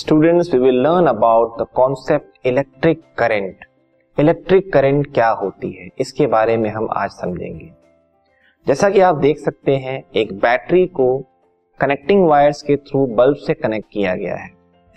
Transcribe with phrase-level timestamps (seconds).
[0.00, 3.56] Students we will learn about the concept electric current
[4.20, 5.88] electric current क्या होती है?
[5.98, 7.70] इसके बारे में हम आज समझेंगे।
[8.66, 11.24] जैसा कि आप देख सकते हैं, एक बैटरी को
[11.80, 14.50] कनेक्टिंग वायर्स के थ्रू बल्ब से कनेक्ट किया गया है।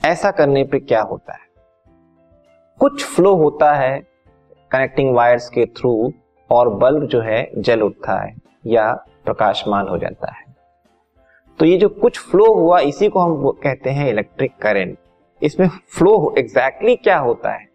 [0.06, 1.48] ऐसा करने पर क्या होता है?
[2.80, 4.04] कुछ फ्लो होता है
[4.72, 6.14] कनेक्टिंग वायर्स के थ्रू
[6.52, 8.36] और बल्ब जो है, जल उठता है
[8.68, 8.94] या
[9.26, 10.53] प्रकाशमान हो जाता है।
[11.60, 14.98] तो ये जो कुछ फ्लो हुआ, इसी को हम कहते हैं इलेक्ट्रिक करंट
[15.42, 17.68] इसमें फ्लो एग्जैक्टली क्या होता है?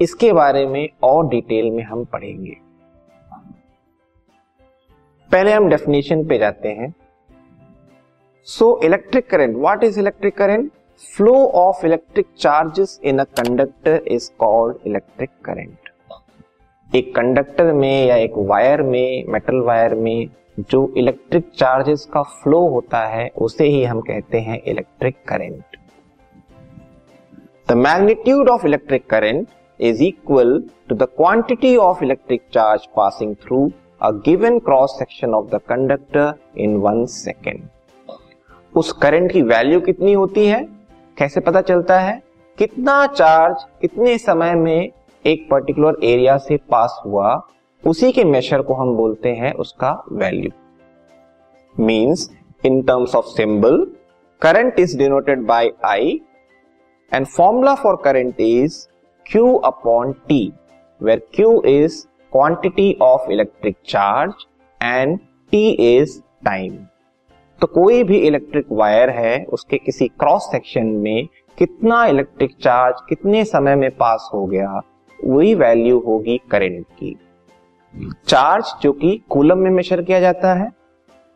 [0.00, 2.56] इसके बारे में और डिटेल में हम पढ़ेंगे।
[5.30, 6.94] पहले हम डेफिनेशन पे जाते हैं।
[8.48, 10.70] So electric current what is electric current
[11.16, 18.16] flow of electric charges in a conductor is called electric current एक कंडक्टर में या
[18.16, 20.28] एक वायर में मेटल वायर में
[20.58, 25.76] जो इलेक्ट्रिक चार्जेस का फ्लो होता है, उसे ही हम कहते हैं electric current
[27.68, 29.48] the magnitude of electric current
[29.80, 33.70] is equal to the quantity of electric charge passing through
[34.02, 37.68] a given cross section of the conductor in one second
[38.74, 40.68] उस करंट की value कितनी होती है?
[41.18, 42.22] कैसे पता चलता है?
[42.58, 44.90] कितना चार्ज कितने समय में
[45.26, 47.46] एक पर्टिकुलर एरिया से पास हुआ
[47.86, 50.50] उसी के मेशर को हम बोलते हैं उसका value
[51.76, 52.28] means
[52.64, 53.76] in terms of symbol
[54.42, 56.08] current is denoted by I
[57.12, 58.78] and formula for current is
[59.26, 60.40] Q upon T
[61.00, 62.00] where Q is
[62.32, 64.46] quantity of electric charge
[64.80, 65.18] and
[65.52, 66.78] T is time
[67.60, 73.44] तो कोई भी electric wire है, उसके किसी cross section में कितना electric charge कितने
[73.44, 74.80] समय में पास हो गया,
[75.18, 77.16] वही वैल्यू होगी करंट की.
[78.26, 80.70] चार्ज जो कि कूलम में मेजर किया जाता है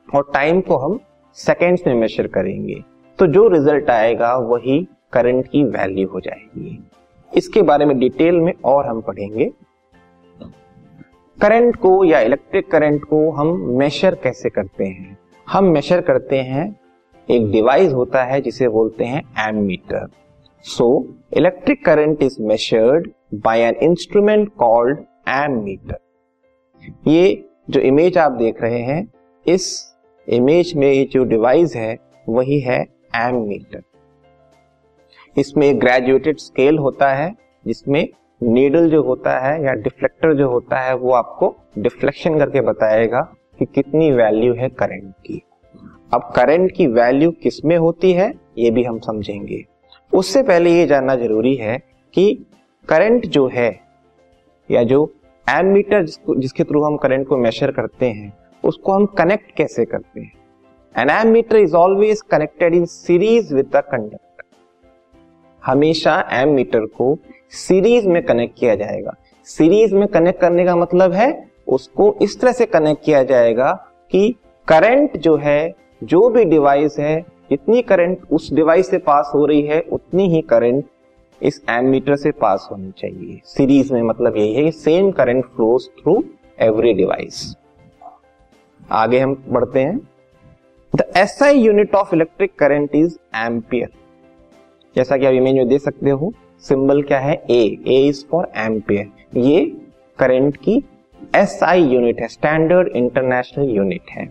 [0.08, 0.98] और टाइम को हम
[1.36, 2.82] सेकेंड्स में मेजर करेंगे।
[3.18, 4.78] तो जो रिज़ल्ट आएगा वही
[5.12, 6.78] करंट की वैल्यू हो जाएगी।
[7.32, 9.50] इसके बारे में डिटेल में और हम पढ़ेंगे।
[11.38, 15.18] करंट को या इलेक्ट्रिक करंट को हम मेशर कैसे करते हैं?
[15.46, 16.76] हम मेशर करते हैं,
[17.28, 20.06] एक डिवाइस होता है जिसे बोलते हैं ammeter
[20.64, 24.98] so electric current is measured by an instrument called
[25.28, 25.98] ammeter
[27.08, 29.06] ये जो इमेज आप देख रहे हैं,
[29.46, 29.94] इस
[30.28, 31.96] इमेज में जो डिवाइस है,
[32.28, 32.80] वही है
[33.16, 33.82] एम मीटर
[35.36, 38.08] इसमें ग्रेजुएटेड स्केल होता है, जिसमें
[38.42, 43.20] नीडल जो होता है या डिफ्लेक्टर जो होता है, वो आपको डिफ्लेक्शन करके बताएगा
[43.58, 45.42] कि कितनी वैल्यू है करंट की.
[46.14, 49.64] अब करंट की वैल्यू किसमें होती है, ये भी हम समझेंगे.
[50.12, 51.78] उससे पहले ये जानना ज़रूरी है
[52.14, 52.32] कि
[52.88, 53.70] करंट जो है,
[54.70, 55.04] या जो
[55.46, 56.04] एमीटर
[56.38, 58.32] जिसके थ्रू हम करंट को मेजर करते हैं,
[58.64, 60.32] उसको हम कनेक्ट कैसे करते हैं?
[60.94, 64.44] An ammeter is always connected in series with the conductor
[65.62, 67.18] हमेशा एमीटर को
[67.50, 69.14] सीरीज़ में कनेक्ट किया जाएगा।
[69.46, 73.72] सीरीज़ में कनेक्ट करने का मतलब है, उसको इस तरह से कनेक्ट किया जाएगा
[74.10, 74.34] कि
[74.68, 75.74] करंट जो है,
[76.04, 77.20] जो भी डिवाइस है,
[77.50, 80.84] जितनी करंट उस डिवाइस से पास हो रही है, उतनी ही करंट
[81.42, 86.22] इस एमीटर से पास होनी चाहिए। सीरीज़ में मतलब यही है same current flows through
[86.58, 87.56] every device
[88.92, 89.98] आगे हम बढ़ते हैं।
[90.92, 93.88] The S I unit of electric current is ampere
[94.96, 96.32] जैसा कि आप इमेज में देख सकते हो
[96.64, 97.34] सिंबल क्या है?
[97.50, 99.64] A A is for ampere ये
[100.18, 100.82] करंट की
[101.36, 104.28] एस आई यूनिट है स्टैंडर्ड इंटरनेशनल यूनिट है।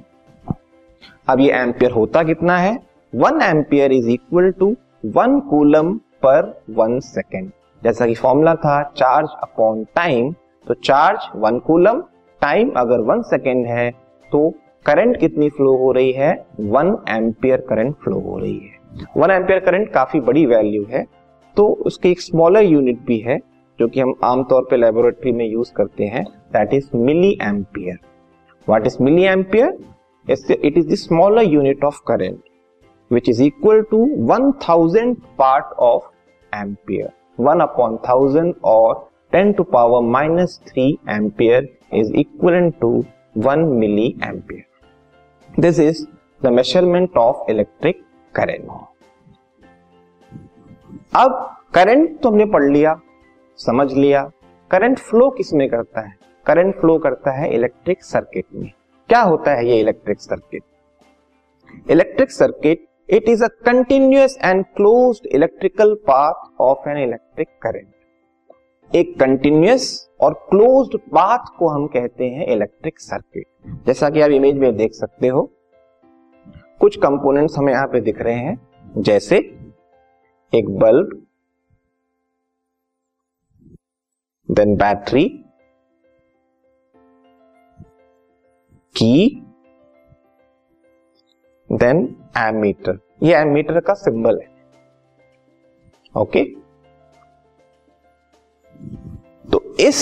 [1.27, 2.77] अब ये एम्पियर होता कितना है?
[3.13, 7.51] One ampere is equal to one coulomb per one second
[7.83, 10.31] जैसा कि फॉर्मूला था चार्ज अपॉन टाइम
[10.67, 12.01] तो चार्ज वन कूलम
[12.41, 13.89] टाइम अगर वन सेकेंड है
[14.31, 14.49] तो
[14.85, 16.31] करंट कितनी फ्लो हो रही है?
[16.59, 21.05] वन एम्पियर करंट फ्लो हो रही है। वन एम्पियर करंट काफ़ी बड़ी वैल्यू है
[21.57, 23.37] तो उसकी एक स्मॉलर यूनिट भी है,
[23.79, 26.89] जो कि हम आमतौर पे लेबोरेटरी में यूज़ करते हैं that is
[27.41, 27.97] milliampere
[28.67, 29.77] what is milliampere
[30.29, 32.39] it is the smaller unit of current
[33.11, 33.99] which is equal to
[34.31, 35.71] 1000 part
[36.53, 43.05] of ampere 1 upon 1000 or 10 to power minus 3 ampere is equivalent to
[43.33, 44.65] 1 milliampere
[45.61, 46.07] this is
[46.41, 47.97] the measurement of electric
[48.33, 48.69] current
[51.15, 52.99] अब current तो हमने पढ़ लिया
[53.59, 54.31] समझ लिया
[54.71, 58.71] current flow किसमें करता है करंट फ्लो करता है इलेक्ट्रिक सर्किट में
[59.09, 60.63] क्या होता है ये electric circuit
[61.91, 69.19] electric circuit it is a continuous and close electrical path of an electric current एक
[69.19, 69.87] कंटिन्यूस
[70.21, 74.93] और क्लोज पाथ को हम कहते हैं इलेक्ट्रिक सर्किट जैसा कि आप इमेज में देख
[74.93, 75.41] सकते हो,
[76.79, 78.57] कुछ कंपोनेंट्स हमें यहाँ पे दिख रहे हैं,
[78.97, 79.37] जैसे
[80.53, 81.09] एक बल्ब
[84.49, 85.27] देन बैटरी
[88.95, 89.45] की
[91.69, 94.47] देन एमीटर ये एमीटर का सिंबल है।
[96.15, 96.43] ओके
[99.49, 99.99] तो इस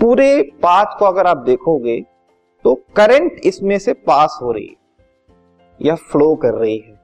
[0.00, 2.00] पूरे पाथ को अगर आप देखोगे
[2.64, 4.74] तो करंट इसमें से पास हो रही है,
[5.80, 6.94] या फ्लो कर रही है।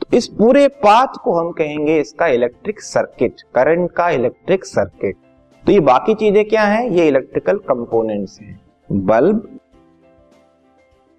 [0.00, 5.16] तो इस पूरे पाथ को हम कहेंगे इसका इलेक्ट्रिक सर्किट करंट का इलेक्ट्रिक सर्किट
[5.64, 6.88] तो ये बाकी चीज़ें क्या हैं?
[6.88, 9.58] ये इलेक्ट्रिकल कंपोनेंट्स हैं। बल्ब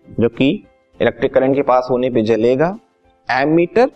[0.07, 0.51] जो कि
[0.99, 2.75] इलेक्ट्रिक करंट के पास होने पे जलेगा।
[3.29, 3.89] एमीटर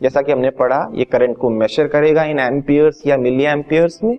[0.00, 4.16] जैसा कि हमने पढ़ा, ये करंट को मेजर करेगा इन एम्पियर्स या मिली एम्पियर्स में।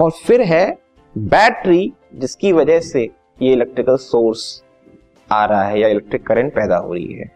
[0.00, 0.76] और फिर है
[1.16, 3.02] बैटरी जिसकी वजह से
[3.42, 4.62] ये इलेक्ट्रिकल सोर्स
[5.28, 7.30] आ रहा है या इलेक्ट्रिक करंट पैदा हो रही है।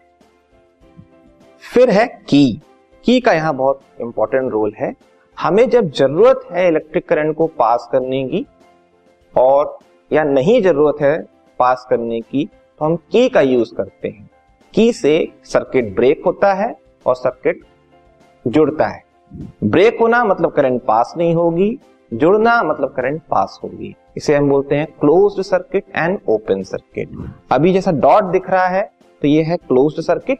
[1.63, 2.61] फिर है की
[3.05, 4.93] की का यहाँ बहुत इंपॉर्टेंट रोल है।
[5.37, 8.45] हमें जब ज़रूरत है इलेक्ट्रिक करंट को पास करने की,
[9.33, 9.77] और
[10.11, 11.17] या नहीं ज़रूरत है
[11.59, 12.47] पास करने की
[12.81, 14.29] तो हम की का यूज़ करते हैं।
[14.73, 16.75] की से सर्किट ब्रेक होता है
[17.05, 17.61] और सर्किट
[18.45, 19.03] जुड़ता है।
[19.63, 21.79] ब्रेक होना मतलब करंट पास नहीं होगी,
[22.11, 27.17] जुड़ना मतलब करंट पास होगी। इसे हम बोलते हैं closed circuit and open circuit
[27.51, 28.89] अभी जैसा डॉट दिख रहा है
[29.21, 30.39] तो ये है क्लोज्ड सर्किट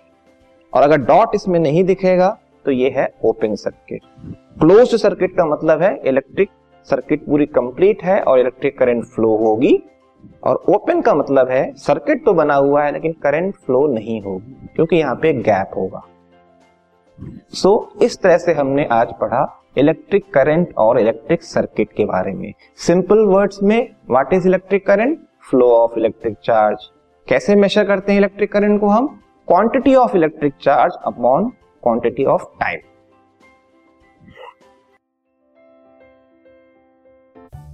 [0.73, 4.01] और अगर डॉट इसमें नहीं दिखेगा तो ये है ओपन सर्किट
[4.59, 6.49] क्लोज्ड सर्किट का मतलब है इलेक्ट्रिक
[6.87, 9.77] सर्किट पूरी कंप्लीट है और इलेक्ट्रिक करंट फ्लो होगी।
[10.43, 14.69] और ओपन का मतलब है सर्किट तो बना हुआ है लेकिन करंट फ्लो नहीं होगी
[14.75, 16.01] क्योंकि यहाँ पे गैप होगा।
[17.53, 19.45] सो so, इस तरह से हमने आज पढ़ा
[19.77, 25.19] इलेक्ट्रिक करंट और इलेक्ट्रिक सर्किट के बारे में। सिंपल वर्ड्स में what is electric current
[25.49, 26.89] flow of electric charge
[27.27, 29.07] कैसे मेजर करते हैं इलेक्ट्रिक करंट को हम?
[29.47, 31.49] Quantity of electric charge upon
[31.83, 32.79] quantity of time